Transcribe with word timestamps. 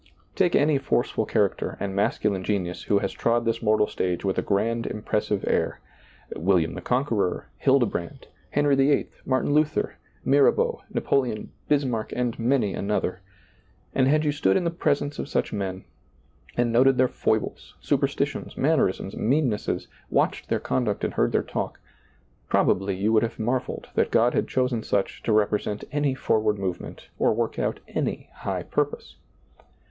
Take 0.35 0.55
any 0.55 0.79
forceful 0.79 1.27
character 1.27 1.77
and 1.79 1.95
masculine 1.95 2.43
genius 2.43 2.85
who 2.85 2.97
has 2.97 3.13
trod 3.13 3.45
this 3.45 3.61
mortal 3.61 3.85
stage 3.85 4.25
with 4.25 4.39
a 4.39 4.41
grand, 4.41 4.85
impres 4.85 5.27
sive 5.27 5.45
air— 5.47 5.79
William 6.35 6.73
the 6.73 6.81
Conqueror, 6.81 7.45
Hildebrand, 7.59 8.27
Heniy 8.55 8.75
the 8.75 8.89
Eighth, 8.89 9.21
Martin 9.27 9.53
Luther, 9.53 9.97
Mirabeau, 10.25 10.81
Napoleon, 10.91 11.51
Bismarck, 11.67 12.11
and 12.15 12.39
many 12.39 12.73
another— 12.73 13.19
and 13.93 14.07
had 14.07 14.25
you 14.25 14.31
stood 14.31 14.57
in 14.57 14.63
the 14.63 14.71
presence 14.71 15.19
of 15.19 15.29
such 15.29 15.53
men 15.53 15.83
and 16.57 16.73
noted 16.73 16.97
their 16.97 17.07
foibles, 17.07 17.75
superstitions, 17.79 18.57
mannerisms, 18.57 19.15
mean 19.15 19.49
nesses, 19.49 19.87
watched 20.09 20.49
their 20.49 20.59
conduct 20.59 21.03
and 21.03 21.13
heard 21.13 21.31
their 21.31 21.43
talk, 21.43 21.79
probably 22.49 22.95
you 22.95 23.13
would 23.13 23.21
have 23.21 23.37
marveled 23.37 23.89
that 23.93 24.09
God 24.09 24.33
had 24.33 24.47
chosen 24.47 24.81
such 24.81 25.21
to 25.21 25.31
represent 25.31 25.83
any 25.91 26.15
forward 26.15 26.57
movement 26.57 27.09
or 27.19 27.35
work 27.35 27.59
out 27.59 27.81
any 27.89 28.29
high 28.37 28.63
purpose. 28.63 29.15